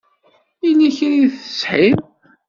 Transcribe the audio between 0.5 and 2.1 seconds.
Yella kra i teshiḍ?